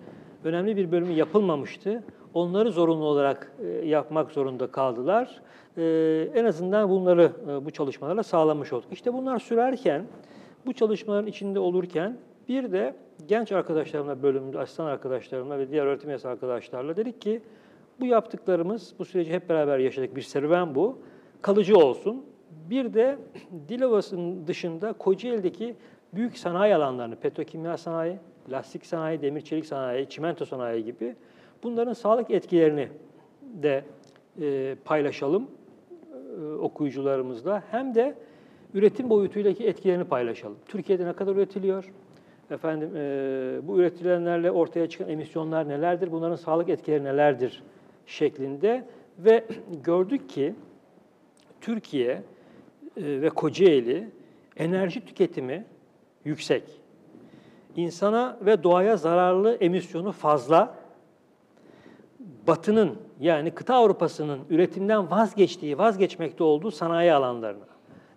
[0.45, 2.05] önemli bir bölümü yapılmamıştı.
[2.35, 5.41] Onları zorunlu olarak e, yapmak zorunda kaldılar.
[6.35, 7.33] En azından bunları
[7.65, 8.93] bu çalışmalarla sağlamış olduk.
[8.93, 10.05] İşte bunlar sürerken,
[10.67, 12.19] bu çalışmaların içinde olurken
[12.49, 12.95] bir de
[13.29, 17.43] genç arkadaşlarımla bölümde, asistan arkadaşlarımla ve diğer öğretim üyesi arkadaşlarla dedik ki
[18.01, 20.17] bu yaptıklarımız, bu süreci hep beraber yaşadık.
[20.17, 20.99] Bir serüven bu.
[21.43, 22.25] Kalıcı olsun.
[22.71, 23.19] Bir de
[23.69, 25.75] Dilovası'nın dışında Kocaeli'deki
[26.15, 28.19] büyük sanayi alanlarını, petrokimya sanayi,
[28.51, 31.17] lastik sanayi, demir çelik sanayi, çimento sanayi gibi
[31.63, 32.89] bunların sağlık etkilerini
[33.63, 33.85] de
[34.41, 35.49] e, paylaşalım
[36.13, 37.63] e, okuyucularımızla.
[37.71, 38.15] Hem de
[38.75, 40.57] üretim boyutuyla etkilerini paylaşalım.
[40.67, 41.93] Türkiye'de ne kadar üretiliyor?
[42.51, 43.01] Efendim e,
[43.63, 46.13] bu üretilenlerle ortaya çıkan emisyonlar nelerdir?
[46.13, 47.63] Bunların sağlık etkileri nelerdir?
[48.09, 48.85] şeklinde
[49.19, 49.45] ve
[49.85, 50.55] gördük ki
[51.61, 52.23] Türkiye
[52.99, 54.11] ve Kocaeli
[54.57, 55.65] enerji tüketimi
[56.25, 56.63] yüksek.
[57.77, 60.75] İnsana ve doğaya zararlı emisyonu fazla.
[62.47, 67.65] Batı'nın yani kıta Avrupa'sının üretimden vazgeçtiği, vazgeçmekte olduğu sanayi alanlarına.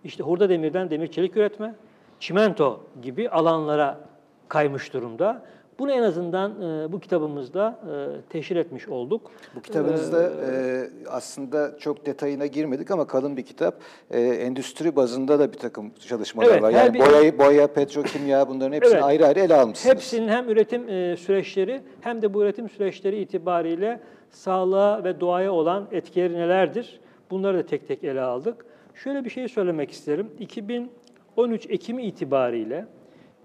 [0.04, 1.76] İşte hurda demirden demir çelik üretme,
[2.20, 4.00] çimento gibi alanlara
[4.48, 5.46] kaymış durumda.
[5.82, 9.32] Bunu en azından e, bu kitabımızda e, teşhir etmiş olduk.
[9.56, 13.76] Bu kitabınızda ee, e, aslında çok detayına girmedik ama kalın bir kitap.
[14.12, 16.72] E, endüstri bazında da bir takım çalışmalar evet, var.
[16.72, 19.96] Yani bir, boya, boya, petrokimya bunların hepsini evet, ayrı ayrı ele almışsınız.
[19.96, 25.88] Hepsinin hem üretim e, süreçleri hem de bu üretim süreçleri itibariyle sağlığa ve doğaya olan
[25.92, 27.00] etkileri nelerdir?
[27.32, 28.66] Bunları da tek tek ele aldık.
[28.96, 30.32] Şöyle bir şey söylemek isterim.
[30.40, 32.86] 2013 Ekim itibariyle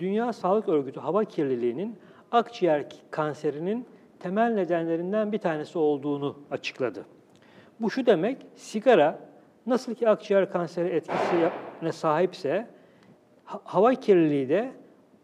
[0.01, 1.97] Dünya Sağlık Örgütü hava kirliliğinin
[2.33, 3.87] akciğer kanserinin
[4.19, 7.05] temel nedenlerinden bir tanesi olduğunu açıkladı.
[7.81, 9.19] Bu şu demek, sigara
[9.67, 12.67] nasıl ki akciğer kanseri etkisine sahipse,
[13.45, 14.71] Ha- hava kirliliği de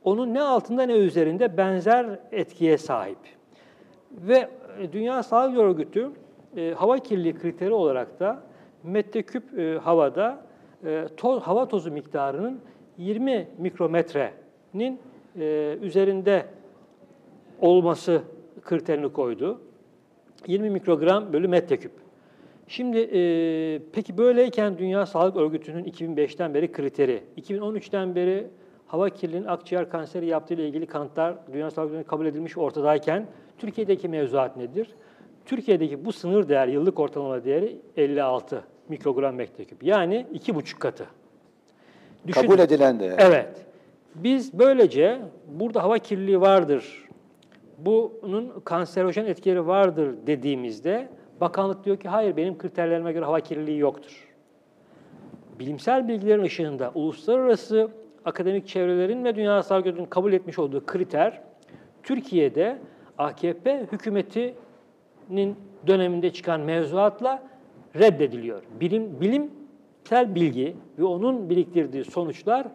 [0.05, 3.19] onun ne altında ne üzerinde benzer etkiye sahip.
[4.13, 4.49] Ve
[4.81, 6.11] e, Dünya Sağlık Örgütü
[6.57, 8.43] e, hava kirliliği kriteri olarak da
[8.83, 10.39] metreküp e, havada
[10.85, 12.61] e, toz, hava tozu miktarının
[12.99, 15.01] 20 mikrometrenin
[15.39, 16.47] e, üzerinde
[17.63, 18.23] olması
[18.63, 19.61] kriterini koydu.
[20.47, 21.93] 20 mikrogram bölü metreküp.
[22.69, 28.47] Şimdi e, peki böyleyken Dünya Sağlık Örgütü'nün 2005'ten beri kriteri, 2013'ten beri
[28.87, 33.27] hava kirliliğinin akciğer kanseri yaptığı ile ilgili kanıtlar Dünya Sağlık Örgütü'nün kabul edilmiş ortadayken
[33.59, 34.89] Türkiye'deki mevzuat nedir?
[35.47, 39.83] Türkiye'deki bu sınır değer, yıllık ortalama değeri 56 mikrogram metreküp.
[39.83, 41.07] Yani iki buçuk katı.
[42.27, 42.47] Düşünün.
[42.47, 43.17] Kabul edilen de.
[43.19, 43.67] Evet.
[44.15, 47.02] Biz böylece burada hava kirliliği vardır,
[47.87, 51.09] bunun kanserojen etkileri vardır dediğimizde
[51.41, 54.29] bakanlık diyor ki hayır benim kriterlerime göre hava kirliliği yoktur.
[55.59, 57.91] Bilimsel bilgilerin ışığında uluslararası
[58.25, 61.41] akademik çevrelerin ve Dünya Sağlık Örgütü'nün kabul etmiş olduğu kriter
[62.03, 62.79] Türkiye'de
[63.19, 67.43] AKP hükümetinin döneminde çıkan mevzuatla
[67.97, 68.63] reddediliyor.
[68.81, 72.67] Bilim, bilimsel bilgi ve onun biriktirdiği sonuçlar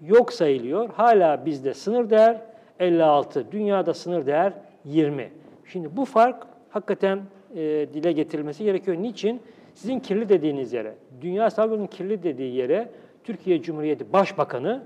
[0.00, 0.90] yok sayılıyor.
[0.90, 4.52] Hala bizde sınır değer 56, dünyada sınır değer
[4.84, 5.30] 20.
[5.64, 7.20] Şimdi bu fark hakikaten
[7.54, 7.60] e,
[7.94, 8.96] dile getirilmesi gerekiyor.
[8.96, 9.40] Niçin?
[9.74, 12.90] Sizin kirli dediğiniz yere, Dünya Örgütü'nün kirli dediği yere
[13.24, 14.82] Türkiye Cumhuriyeti Başbakanı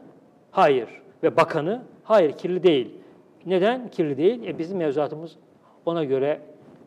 [0.50, 0.88] hayır
[1.22, 2.90] ve bakanı hayır kirli değil.
[3.46, 4.46] Neden kirli değil?
[4.46, 5.36] E, bizim mevzuatımız
[5.86, 6.40] ona göre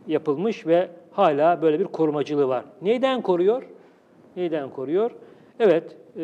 [0.08, 2.66] yapılmış ve hala böyle bir korumacılığı var.
[2.82, 3.64] Neyden koruyor?
[4.36, 5.12] Neyden koruyor?
[5.60, 6.22] Evet, e,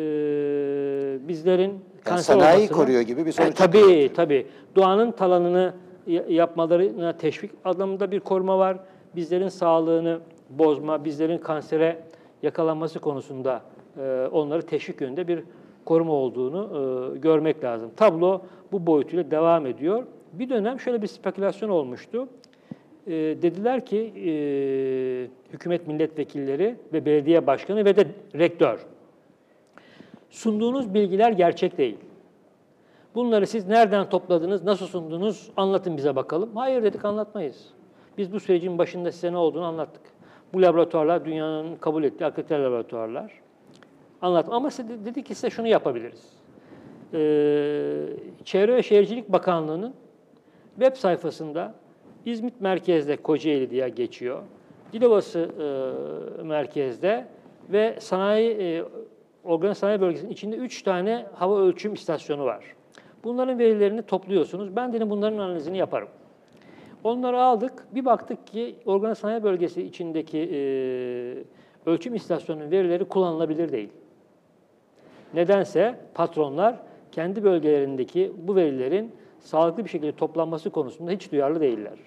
[1.28, 4.46] bizlerin kanser sanayi olmasını- koruyor gibi bir sonuç E, tabii, tabii.
[4.76, 5.72] Doğanın talanını
[6.06, 8.76] ya- yapmalarına teşvik anlamında bir koruma var.
[9.16, 12.02] Bizlerin sağlığını bozma, bizlerin kansere
[12.42, 13.62] yakalanması konusunda
[13.98, 15.42] e, onları teşvik yönünde bir
[15.84, 16.68] koruma olduğunu
[17.14, 17.90] e, görmek lazım.
[17.96, 20.02] Tablo bu boyutuyla devam ediyor.
[20.32, 22.28] Bir dönem şöyle bir spekülasyon olmuştu.
[23.06, 24.30] E, dediler ki e,
[25.52, 28.78] hükümet milletvekilleri ve belediye başkanı ve de rektör
[30.30, 31.96] sunduğunuz bilgiler gerçek değil.
[33.14, 36.56] Bunları siz nereden topladınız, nasıl sundunuz anlatın bize bakalım.
[36.56, 37.68] Hayır dedik anlatmayız.
[38.18, 40.02] Biz bu sürecin başında size ne olduğunu anlattık.
[40.52, 43.32] Bu laboratuvarlar dünyanın kabul ettiği akredite laboratuvarlar.
[44.22, 44.46] Anlat.
[44.50, 46.32] Ama size de- dedi ki size şunu yapabiliriz.
[47.14, 47.18] Ee,
[48.44, 49.94] Çevre ve Şehircilik Bakanlığı'nın
[50.78, 51.74] web sayfasında
[52.24, 54.42] İzmit merkezde Kocaeli diye geçiyor.
[54.92, 55.38] Dilovası
[56.38, 57.26] e, merkezde
[57.72, 58.84] ve sanayi e,
[59.44, 62.64] organik sanayi bölgesinin içinde üç tane hava ölçüm istasyonu var.
[63.24, 64.76] Bunların verilerini topluyorsunuz.
[64.76, 66.08] Ben dedim bunların analizini yaparım.
[67.04, 67.86] Onları aldık.
[67.94, 73.88] Bir baktık ki organik sanayi bölgesi içindeki e, ölçüm istasyonunun verileri kullanılabilir değil.
[75.34, 76.76] Nedense patronlar
[77.12, 81.98] kendi bölgelerindeki bu verilerin sağlıklı bir şekilde toplanması konusunda hiç duyarlı değiller.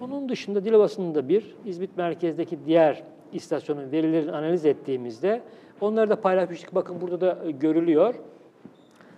[0.00, 5.42] Onun dışında Dilovası'nda bir, İzmit merkezdeki diğer istasyonun verilerini analiz ettiğimizde
[5.80, 6.74] onları da paylaşmıştık.
[6.74, 8.14] Bakın burada da e, görülüyor.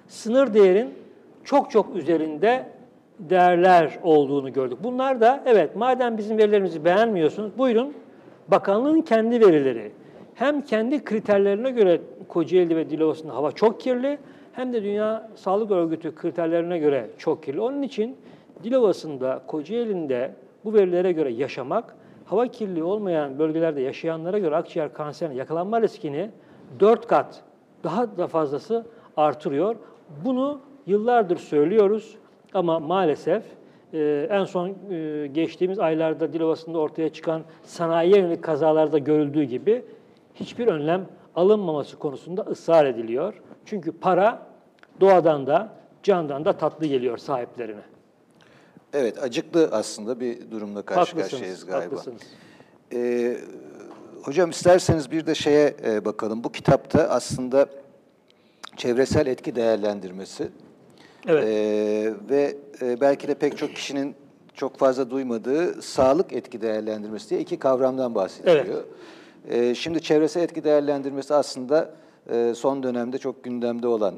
[0.08, 0.94] Sınır değerin
[1.44, 2.66] çok çok üzerinde
[3.18, 4.78] değerler olduğunu gördük.
[4.82, 7.94] Bunlar da evet madem bizim verilerimizi beğenmiyorsunuz buyurun
[8.48, 9.92] bakanlığın kendi verileri.
[10.34, 14.18] Hem kendi kriterlerine göre Kocaeli ve Dilovası'nda hava çok kirli
[14.52, 17.60] hem de Dünya Sağlık Örgütü kriterlerine göre çok kirli.
[17.60, 18.16] Onun için
[18.64, 25.82] Dilovası'nda, Kocaeli'nde bu verilere göre yaşamak, hava kirliliği olmayan bölgelerde yaşayanlara göre akciğer kanserine yakalanma
[25.82, 26.30] riskini
[26.80, 27.42] 4 kat
[27.84, 29.76] daha da fazlası artırıyor.
[30.24, 32.16] Bunu yıllardır söylüyoruz
[32.54, 33.42] ama maalesef
[33.92, 39.84] e, en son e, geçtiğimiz aylarda Dilovası'nda ortaya çıkan sanayiye yönelik kazalarda görüldüğü gibi
[40.34, 41.06] hiçbir önlem
[41.36, 43.34] alınmaması konusunda ısrar ediliyor.
[43.64, 44.46] Çünkü para
[45.00, 47.82] doğadan da candan da tatlı geliyor sahiplerine.
[48.92, 51.84] Evet, acıklı aslında bir durumla karşı karşıyayız galiba.
[51.84, 52.22] haklısınız.
[52.92, 53.36] Ee,
[54.22, 56.44] hocam isterseniz bir de şeye e, bakalım.
[56.44, 57.66] Bu kitapta aslında
[58.76, 60.48] çevresel etki değerlendirmesi
[61.26, 61.44] Evet.
[61.44, 64.14] Ee, ve e, belki de pek çok kişinin
[64.54, 68.84] çok fazla duymadığı sağlık etki değerlendirmesi diye iki kavramdan bahsediliyor.
[69.50, 71.90] Ee, şimdi çevresel etki değerlendirmesi aslında
[72.30, 74.14] e, son dönemde çok gündemde olan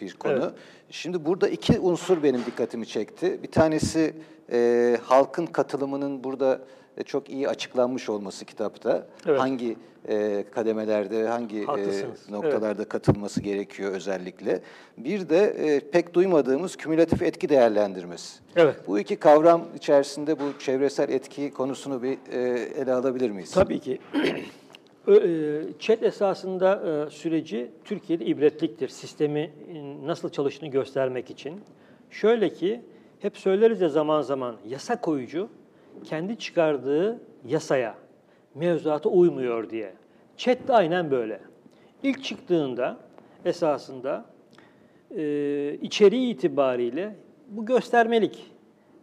[0.00, 0.32] bir konu.
[0.32, 0.50] Evet.
[0.90, 3.42] Şimdi burada iki unsur benim dikkatimi çekti.
[3.42, 4.14] Bir tanesi
[4.52, 6.60] e, halkın katılımının burada e,
[7.04, 9.06] çok iyi açıklanmış olması kitapta.
[9.26, 9.40] Evet.
[9.40, 9.76] Hangi
[10.08, 14.60] e, kademelerde, hangi e, noktalarda katılması gerekiyor özellikle.
[14.98, 18.38] Bir de e, pek duymadığımız kümülatif etki değerlendirmesi.
[18.56, 18.76] Evet.
[18.86, 22.38] Bu iki kavram içerisinde bu çevresel etki konusunu bir e,
[22.82, 23.50] ele alabilir miyiz?
[23.50, 23.98] Tabii ki.
[25.06, 28.88] Ö- e, esasında e, süreci Türkiye'de ibretliktir.
[28.88, 29.50] Sistemi e,
[30.06, 31.60] nasıl çalıştığını göstermek için.
[32.10, 32.80] Şöyle ki,
[33.20, 35.48] hep söyleriz ya zaman zaman, yasa koyucu
[36.04, 37.94] kendi çıkardığı yasaya,
[38.54, 39.92] mevzuata uymuyor diye.
[40.36, 41.40] Chat de aynen böyle.
[42.02, 42.96] İlk çıktığında
[43.44, 44.24] esasında
[45.16, 47.14] e, içeriği itibariyle
[47.48, 48.52] bu göstermelik.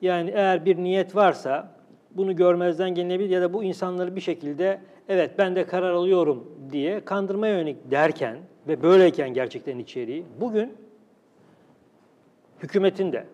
[0.01, 1.71] Yani eğer bir niyet varsa
[2.11, 7.05] bunu görmezden gelinebilir ya da bu insanları bir şekilde evet ben de karar alıyorum diye
[7.05, 10.73] kandırmaya yönelik derken ve böyleyken gerçekten içeriği bugün
[12.63, 13.25] hükümetin de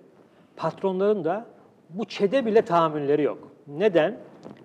[0.55, 1.45] patronların da
[1.89, 3.48] bu ÇED'e bile tahammülleri yok.
[3.77, 4.17] Neden?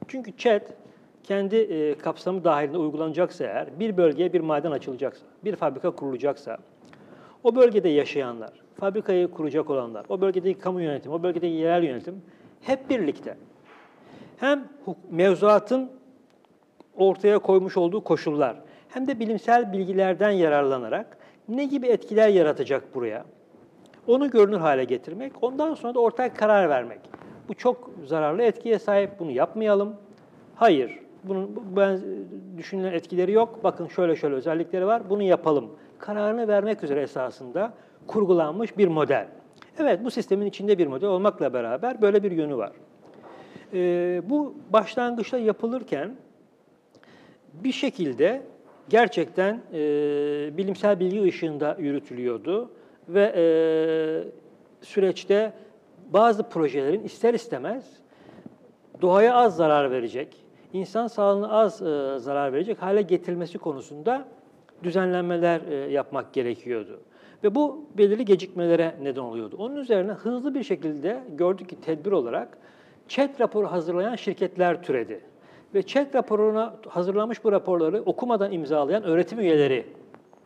[0.09, 0.63] Çünkü ÇED
[1.23, 6.59] kendi e, kapsamı dahilinde uygulanacaksa eğer, bir bölgeye bir maden açılacaksa, bir fabrika kurulacaksa,
[7.45, 12.23] o bölgede yaşayanlar, fabrikayı kuracak olanlar, o bölgedeki kamu yönetimi, o bölgedeki yerel yönetim
[12.61, 13.37] hep birlikte
[14.37, 14.69] hem
[15.11, 15.91] mevzuatın
[16.97, 18.57] ortaya koymuş olduğu koşullar
[18.89, 23.25] hem de bilimsel bilgilerden yararlanarak ne gibi etkiler yaratacak buraya?
[24.07, 27.01] Onu görünür hale getirmek, ondan sonra da ortak karar vermek.
[27.49, 29.95] Bu çok zararlı etkiye sahip, bunu yapmayalım.
[30.55, 32.01] Hayır, bunun bu- ben
[32.57, 33.65] düşünülen etkileri yok.
[33.65, 35.71] Bakın şöyle şöyle özellikleri var, bunu yapalım.
[35.99, 37.73] Kararını vermek üzere esasında
[38.07, 39.27] kurgulanmış bir model.
[39.79, 42.73] Evet, bu sistemin içinde bir model olmakla beraber böyle bir yönü var.
[43.75, 46.17] Ee, bu başlangıçta yapılırken
[47.55, 48.43] bir şekilde
[48.89, 49.79] gerçekten e,
[50.57, 52.71] bilimsel bilgi ışığında yürütülüyordu
[53.09, 53.45] ve e,
[54.85, 55.53] süreçte
[56.15, 57.85] bazı projelerin ister istemez
[59.03, 60.37] doğaya az zarar verecek,
[60.73, 64.25] insan sağlığına az e, zarar verecek hale getirilmesi konusunda
[64.83, 67.01] düzenlenmeler e, yapmak gerekiyordu.
[67.45, 69.57] Ve bu belirli gecikmelere neden oluyordu.
[69.59, 72.59] Onun üzerine hızlı bir şekilde gördük ki tedbir olarak
[73.09, 75.21] ÇED raporu hazırlayan şirketler türedi.
[75.75, 79.87] Ve ÇED raporuna hazırlanmış bu raporları okumadan imzalayan öğretim üyeleri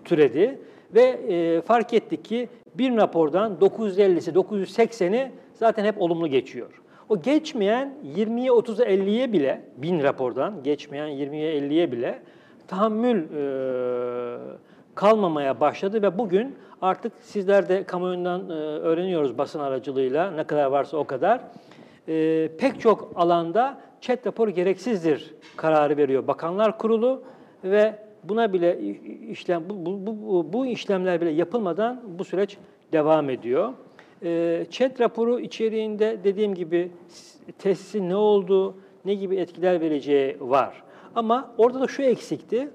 [0.05, 0.59] türedi.
[0.95, 2.49] Ve e, fark ettik ki
[2.79, 6.83] bir rapordan 950'si, 980'i zaten hep olumlu geçiyor.
[7.09, 12.19] O geçmeyen 20'ye, 30'a, 50'ye bile, bin rapordan geçmeyen 20'ye, 50'ye bile
[12.67, 13.43] tahammül e,
[14.95, 20.97] kalmamaya başladı ve bugün artık sizler de kamuoyundan e, öğreniyoruz basın aracılığıyla ne kadar varsa
[20.97, 21.41] o kadar.
[22.09, 27.23] E, pek çok alanda chat raporu gereksizdir kararı veriyor Bakanlar Kurulu
[27.65, 28.79] ve buna bile
[29.31, 32.59] işlem bu, bu, bu, bu işlemler bile yapılmadan bu süreç
[32.93, 33.73] devam ediyor.
[34.23, 36.91] E, chat raporu içeriğinde dediğim gibi
[37.59, 40.83] tesisin ne olduğu, ne gibi etkiler vereceği var.
[41.15, 42.69] Ama orada da şu eksikti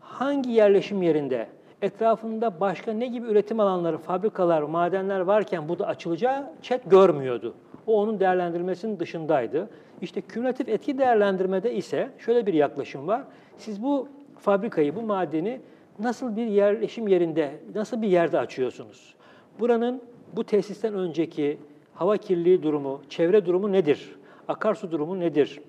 [0.00, 1.46] hangi yerleşim yerinde,
[1.82, 7.54] etrafında başka ne gibi üretim alanları, fabrikalar, madenler varken bu da açılacağı chat görmüyordu.
[7.86, 9.70] O onun değerlendirmesinin dışındaydı.
[10.00, 13.22] İşte kümülatif etki değerlendirmede ise şöyle bir yaklaşım var.
[13.58, 14.08] Siz bu
[14.42, 15.60] fabrikayı, bu madeni
[15.98, 19.14] nasıl bir yerleşim yerinde, nasıl bir yerde açıyorsunuz?
[19.60, 20.02] Buranın
[20.36, 21.58] bu tesisten önceki
[21.94, 24.16] hava kirliliği durumu, çevre durumu nedir?
[24.48, 25.60] Akarsu durumu nedir?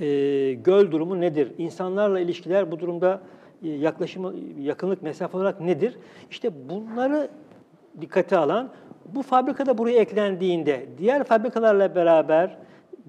[0.00, 1.52] e, göl durumu nedir?
[1.58, 3.20] İnsanlarla ilişkiler bu durumda
[3.64, 5.98] e, yaklaşımı, yakınlık, mesafe olarak nedir?
[6.30, 7.28] İşte bunları
[8.00, 8.70] dikkate alan,
[9.14, 12.56] bu fabrikada buraya eklendiğinde diğer fabrikalarla beraber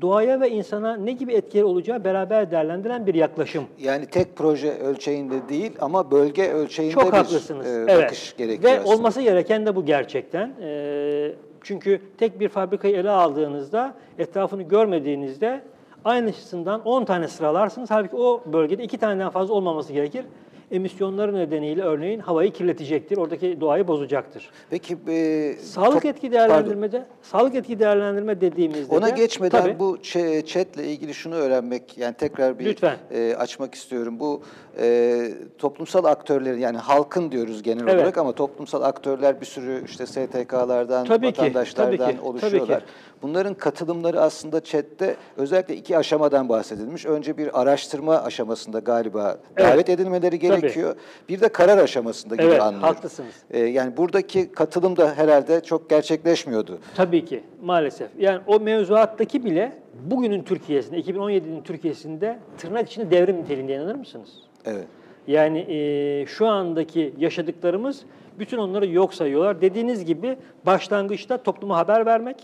[0.01, 3.63] doğaya ve insana ne gibi etkileri olacağı beraber değerlendiren bir yaklaşım.
[3.79, 7.67] Yani tek proje ölçeğinde değil ama bölge ölçeğinde Çok bir haklısınız.
[7.67, 8.03] e, evet.
[8.03, 8.95] bakış gerekiyor Ve aslında.
[8.95, 10.53] olması gereken de bu gerçekten.
[10.61, 11.31] Ee,
[11.63, 15.61] çünkü tek bir fabrikayı ele aldığınızda, etrafını görmediğinizde
[16.05, 17.91] aynısından 10 tane sıralarsınız.
[17.91, 20.25] Halbuki o bölgede 2 taneden fazla olmaması gerekir.
[20.71, 24.49] Emisyonları nedeniyle örneğin havayı kirletecektir, oradaki doğayı bozacaktır.
[24.69, 29.79] Peki e, Sağlık top- etki değerlendirmede, sağlık etki değerlendirme dediğimizde Ona de- geçmeden Tabii.
[29.79, 29.97] bu
[30.45, 32.95] chatle ilgili şunu öğrenmek, yani tekrar bir Lütfen.
[33.11, 34.19] e, açmak istiyorum.
[34.19, 34.41] Bu
[34.79, 37.95] e, toplumsal aktörlerin yani halkın diyoruz genel Evet.
[37.95, 42.79] olarak ama toplumsal aktörler bir sürü işte STK'lardan, Tabii ki, vatandaşlardan tabii ki, tabii oluşuyorlar.
[42.79, 42.85] ki.
[43.23, 47.05] Bunların katılımları aslında chatte özellikle iki aşamadan bahsedilmiş.
[47.05, 49.71] Önce bir araştırma aşamasında galiba Evet.
[49.71, 50.61] davet edilmeleri Tabii.
[50.61, 50.95] gerekiyor.
[51.29, 52.87] Bir de karar aşamasında gibi Evet, anlıyorum.
[52.87, 53.33] haklısınız.
[53.51, 56.79] E, yani buradaki katılım da herhalde çok gerçekleşmiyordu.
[56.95, 58.09] Tabii ki maalesef.
[58.19, 59.71] Yani o mevzuattaki bile
[60.05, 64.29] bugünün Türkiye'sinde, 2017'nin Türkiye'sinde tırnak içinde devrim niteliğinde inanır mısınız?
[64.65, 64.85] Evet.
[65.27, 68.01] Yani e, şu andaki yaşadıklarımız
[68.39, 69.61] bütün onları yok sayıyorlar.
[69.61, 72.37] Dediğiniz gibi başlangıçta topluma haber vermek,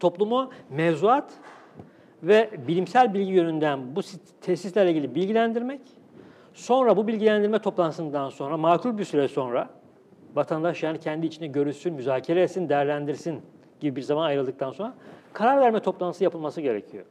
[0.00, 1.32] toplumu mevzuat
[2.22, 4.00] ve bilimsel bilgi yönünden bu
[4.40, 5.80] tesislerle ilgili bilgilendirmek,
[6.54, 9.68] sonra bu bilgilendirme toplantısından sonra makul bir süre sonra
[10.34, 13.40] vatandaş yani kendi içinde görüşsün, müzakere etsin, değerlendirsin
[13.80, 14.94] gibi bir zaman ayrıldıktan sonra
[15.32, 17.04] karar verme toplantısı yapılması gerekiyor.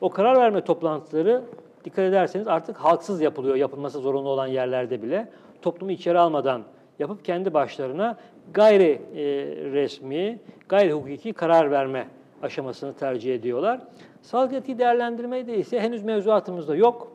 [0.00, 1.42] O karar verme toplantıları
[1.84, 5.28] dikkat ederseniz artık halksız yapılıyor yapılması zorunlu olan yerlerde bile.
[5.62, 6.62] Toplumu içeri almadan
[6.98, 8.16] yapıp kendi başlarına
[8.54, 9.24] gayri e,
[9.72, 12.08] resmi, gayri hukuki karar verme
[12.42, 13.80] aşamasını tercih ediyorlar.
[14.22, 17.12] Sağlık etki değerlendirmeyi de ise henüz mevzuatımızda yok.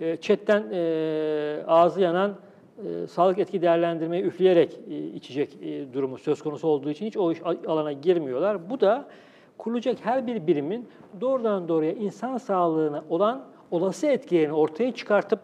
[0.00, 2.36] E, chatten e, ağzı yanan
[2.84, 7.32] e, sağlık etki değerlendirmeyi üfleyerek e, içecek e, durumu söz konusu olduğu için hiç o
[7.32, 8.70] iş alana girmiyorlar.
[8.70, 9.08] Bu da
[9.58, 10.88] kurulacak her bir birimin
[11.20, 15.40] doğrudan doğruya insan sağlığına olan olası etkilerini ortaya çıkartıp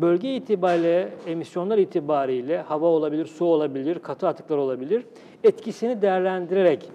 [0.00, 5.02] bölge itibariyle, emisyonlar itibariyle hava olabilir, su olabilir, katı atıklar olabilir,
[5.44, 6.90] etkisini değerlendirerek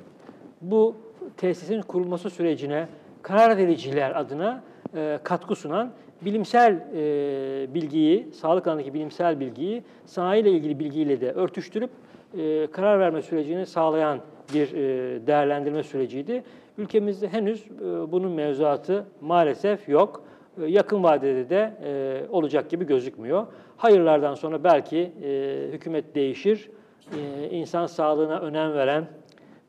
[0.62, 0.96] bu
[1.38, 2.88] tesisin kurulması sürecine
[3.22, 4.64] karar vericiler adına
[4.96, 11.90] e, katkı sunan bilimsel e, bilgiyi, sağlık alanındaki bilimsel bilgiyi sanayiyle ilgili bilgiyle de örtüştürüp
[12.38, 14.20] e, karar verme sürecini sağlayan
[14.54, 16.44] bir e, değerlendirme süreciydi.
[16.78, 20.24] Ülkemizde henüz e, bunun mevzuatı maalesef yok.
[20.58, 23.48] E, yakın vadede de e, olacak gibi gözükmüyor.
[23.78, 26.70] Hayırlardan sonra belki e, hükümet değişir,
[27.18, 29.08] e, insan sağlığına önem veren,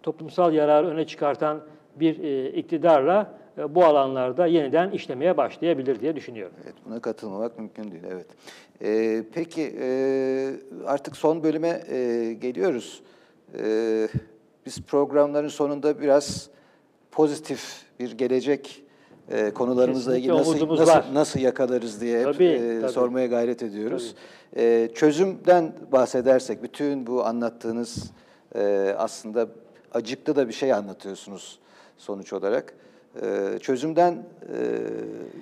[0.03, 1.61] toplumsal yararı öne çıkartan
[1.97, 6.57] bir e, iktidarla e, bu alanlarda yeniden işlemeye başlayabilir diye düşünüyorum.
[6.65, 8.03] Evet, buna katılmamak mümkün değil.
[8.11, 8.27] Evet.
[8.83, 10.51] Ee, peki e,
[10.87, 13.03] artık son bölüme e, geliyoruz.
[13.59, 14.09] E,
[14.67, 16.51] biz programların sonunda biraz
[17.11, 18.82] pozitif bir gelecek
[19.33, 21.05] e, konularımızla ilgili nasıl nasıl, var.
[21.13, 22.93] nasıl yakarlarız diye hep Tabii, e, tabii.
[22.93, 24.15] sormaya gayret ediyoruz.
[24.57, 28.11] E, çözümden bahsedersek bütün bu anlattığınız
[28.55, 29.49] e, aslında
[29.93, 31.59] acıklı da bir şey anlatıyorsunuz
[31.99, 32.75] sonuç olarak.
[33.23, 34.57] E, çözümden e,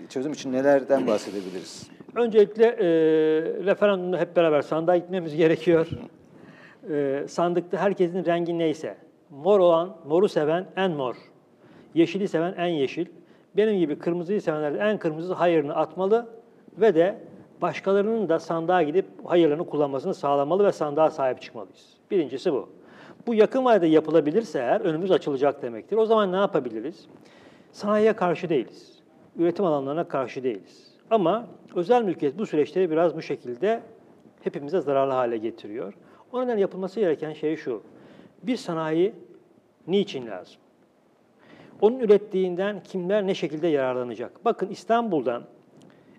[0.09, 1.87] çözüm için nelerden bahsedebiliriz?
[2.15, 2.87] Öncelikle e,
[3.65, 5.89] referandumda hep beraber sandığa gitmemiz gerekiyor.
[6.91, 8.97] E, sandıkta herkesin rengi neyse,
[9.31, 11.15] mor olan, moru seven en mor,
[11.95, 13.07] yeşili seven en yeşil,
[13.57, 16.27] benim gibi kırmızıyı sevenler en kırmızı hayırını atmalı
[16.81, 17.19] ve de
[17.63, 21.97] başkalarının da sandığa gidip hayırlarını kullanmasını sağlamalı ve sandığa sahip çıkmalıyız.
[22.11, 22.69] Birincisi bu.
[23.27, 25.97] Bu yakın vadede yapılabilirse eğer önümüz açılacak demektir.
[25.97, 27.07] O zaman ne yapabiliriz?
[27.73, 28.99] Sanayiye karşı değiliz.
[29.37, 30.95] Üretim alanlarına karşı değiliz.
[31.11, 33.81] Ama özel mülkiyet bu süreçleri biraz bu şekilde
[34.43, 35.95] hepimize zararlı hale getiriyor.
[36.33, 37.83] O nedenle yapılması gereken şey şu.
[38.43, 39.15] Bir sanayi
[39.87, 40.61] niçin lazım?
[41.81, 44.45] Onun ürettiğinden kimler ne şekilde yararlanacak?
[44.45, 45.45] Bakın İstanbul'dan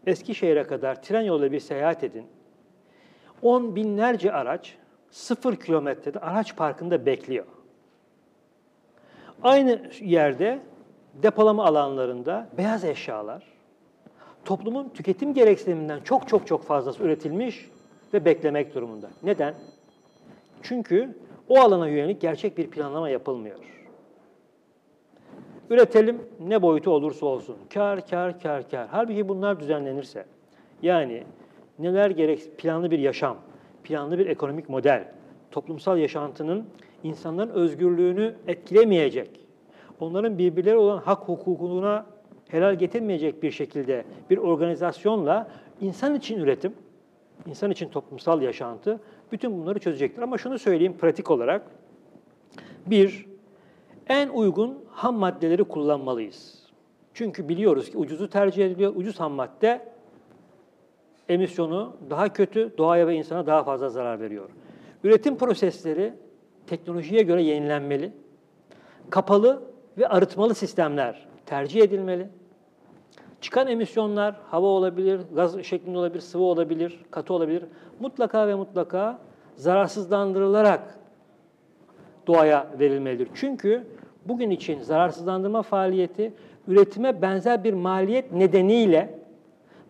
[0.08, 2.26] Eskişehir'e kadar tren yoluyla bir seyahat edin.
[3.42, 4.76] On binlerce araç
[5.12, 7.46] sıfır kilometrede araç parkında bekliyor.
[9.44, 10.60] Aynı yerde
[11.24, 13.44] depolama alanlarında beyaz eşyalar,
[14.46, 17.70] toplumun tüketim gereksiniminden çok çok çok fazlası üretilmiş
[18.14, 19.10] ve beklemek durumunda.
[19.24, 19.56] Neden?
[20.62, 21.18] Çünkü
[21.50, 23.81] o alana yönelik gerçek bir planlama yapılmıyor.
[25.72, 27.56] Üretelim ne boyutu olursa olsun.
[27.74, 28.88] Kar, kar, kar, kar.
[28.92, 30.26] Halbuki bunlar düzenlenirse,
[30.82, 31.24] yani
[31.80, 33.38] neler gerek, planlı bir yaşam,
[33.84, 35.08] planlı bir ekonomik model,
[35.52, 36.66] toplumsal yaşantının
[37.04, 39.30] insanların özgürlüğünü etkilemeyecek,
[40.00, 42.06] onların birbirleri olan hak hukukuna
[42.48, 45.48] helal getirmeyecek bir şekilde bir organizasyonla
[45.82, 46.74] insan için üretim,
[47.46, 49.00] insan için toplumsal yaşantı
[49.32, 50.22] bütün bunları çözecektir.
[50.22, 51.62] Ama şunu söyleyeyim pratik olarak.
[52.86, 53.31] Bir,
[54.10, 56.62] en uygun ham maddeleri kullanmalıyız.
[57.14, 58.96] Çünkü biliyoruz ki ucuzu tercih ediliyor.
[58.96, 59.82] Ucuz ham madde
[61.30, 64.50] emisyonu daha kötü, doğaya ve insana daha fazla zarar veriyor.
[65.04, 66.14] Üretim prosesleri
[66.68, 68.14] teknolojiye göre yenilenmeli.
[69.10, 69.64] Kapalı
[69.98, 72.30] ve arıtmalı sistemler tercih edilmeli.
[73.42, 77.64] Çıkan emisyonlar hava olabilir, gaz şeklinde olabilir, sıvı olabilir, katı olabilir.
[78.00, 79.20] Mutlaka ve mutlaka
[79.56, 81.00] zararsızlandırılarak
[82.28, 83.28] doğaya verilmelidir.
[83.34, 83.84] Çünkü
[84.26, 86.34] bugün için zararsızlandırma faaliyeti
[86.68, 89.20] üretime benzer bir maliyet nedeniyle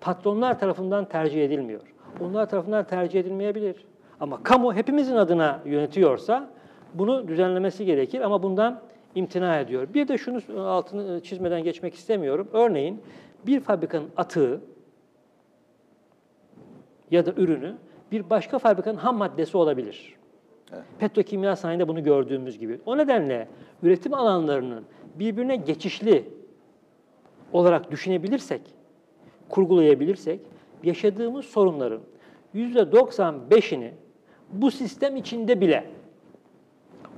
[0.02, 1.82] patronlar tarafından tercih edilmiyor.
[2.22, 3.86] Onlar tarafından tercih edilmeyebilir.
[4.20, 6.50] Ama kamu hepimizin adına yönetiyorsa
[6.94, 8.82] bunu düzenlemesi gerekir ama bundan
[9.15, 9.88] imtina ediyor.
[9.94, 12.48] Bir de şunu altını çizmeden geçmek istemiyorum.
[12.54, 13.02] Örneğin
[13.46, 14.62] bir fabrikanın atığı
[17.12, 17.75] ya da ürünü
[18.12, 20.21] bir başka fabrikanın ham maddesi olabilir.
[21.00, 22.80] Petrokimya sanayinde bunu gördüğümüz gibi.
[22.86, 23.48] O nedenle
[23.84, 24.84] üretim alanlarının
[25.15, 26.30] birbirine geçişli
[27.54, 28.62] olarak düşünebilirsek,
[29.50, 30.40] kurgulayabilirsek,
[30.84, 32.02] yaşadığımız sorunların
[32.56, 33.90] %95'ini
[34.52, 35.84] bu sistem içinde bile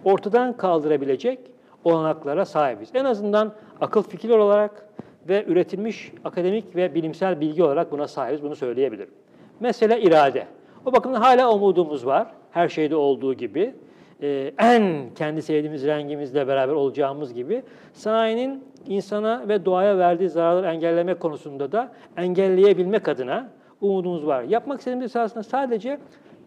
[0.04, 1.40] ortadan kaldırabilecek
[1.84, 2.90] olanaklara sahibiz.
[2.94, 4.90] En azından akıl fikir olarak
[5.28, 9.14] ve üretilmiş akademik ve bilimsel bilgi olarak buna sahibiz, bunu söyleyebilirim.
[9.60, 10.48] Mesela irade.
[10.86, 13.76] O bakımdan hala umudumuz var, her şeyde olduğu gibi.
[14.22, 21.14] e, en kendi sevdiğimiz rengimizle beraber olacağımız gibi sanayinin insana ve doğaya verdiği zararları engelleme
[21.14, 23.50] konusunda da engelleyebilmek adına
[23.82, 24.44] umudumuz var.
[24.44, 26.00] Yapmak istediğimiz esasında sadece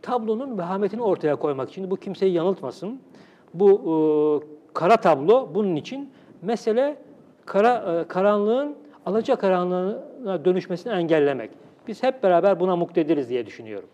[0.03, 1.91] tablonun vehametini ortaya koymak için.
[1.91, 3.01] Bu kimseyi yanıltmasın.
[3.55, 3.95] Bu e,
[4.75, 6.11] kara tablo bunun için
[6.43, 6.97] mesele
[7.47, 8.77] kara e, karanlığın
[9.07, 11.51] alaca karanlığına dönüşmesini engellemek.
[11.89, 13.89] Biz hep beraber buna muktediriz diye düşünüyorum.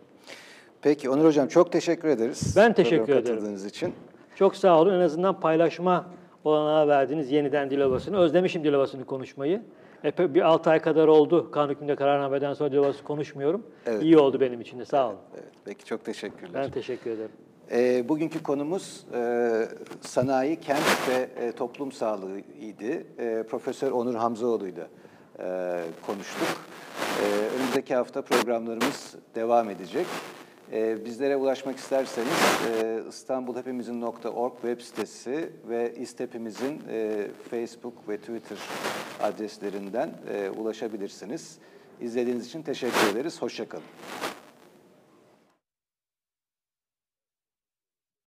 [0.83, 2.53] Peki Onur Hocam çok teşekkür ederiz.
[2.57, 3.23] Ben teşekkür ederim.
[3.23, 3.93] Katıldığınız için.
[4.35, 4.93] Çok sağ olun.
[4.93, 6.05] En azından paylaşma
[6.43, 8.17] olanağı verdiniz yeniden Dilovası'nı.
[8.17, 9.61] Özlemişim Dilovası'nı konuşmayı.
[10.03, 11.51] Epey bir 6 ay kadar oldu.
[11.51, 13.63] Kanun hükmünde kararnameden sonra Dilovası konuşmuyorum.
[13.85, 14.03] Evet.
[14.03, 14.85] İyi oldu benim için de.
[14.85, 15.17] Sağ olun.
[15.33, 16.63] Evet, peki çok teşekkürler.
[16.63, 17.31] Ben teşekkür ederim.
[17.71, 19.51] E, bugünkü konumuz e,
[20.01, 23.07] sanayi, kent ve e, toplum sağlığı idi.
[23.19, 24.87] E, Profesör Onur Hamzaoğlu ile
[25.39, 26.57] e, konuştuk.
[27.23, 30.05] E, önümüzdeki hafta programlarımız devam edecek.
[30.73, 32.27] E, bizlere ulaşmak isterseniz
[32.81, 38.57] e, İstanbulhepimizin.org web sitesi ve İstepimizin e, Facebook ve Twitter
[39.21, 41.57] adreslerinden e, ulaşabilirsiniz.
[42.01, 43.41] İzlediğiniz için teşekkür ederiz.
[43.41, 43.83] Hoşçakalın.